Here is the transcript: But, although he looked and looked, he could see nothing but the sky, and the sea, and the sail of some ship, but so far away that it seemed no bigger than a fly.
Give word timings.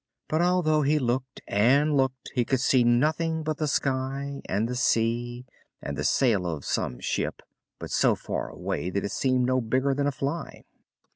But, 0.27 0.41
although 0.41 0.81
he 0.81 0.97
looked 0.97 1.41
and 1.47 1.95
looked, 1.95 2.31
he 2.33 2.43
could 2.43 2.59
see 2.59 2.83
nothing 2.83 3.43
but 3.43 3.57
the 3.57 3.67
sky, 3.67 4.41
and 4.49 4.67
the 4.67 4.73
sea, 4.73 5.45
and 5.79 5.95
the 5.95 6.03
sail 6.03 6.47
of 6.47 6.65
some 6.65 6.99
ship, 6.99 7.43
but 7.77 7.91
so 7.91 8.15
far 8.15 8.49
away 8.49 8.89
that 8.89 9.05
it 9.05 9.11
seemed 9.11 9.45
no 9.45 9.61
bigger 9.61 9.93
than 9.93 10.07
a 10.07 10.11
fly. 10.11 10.63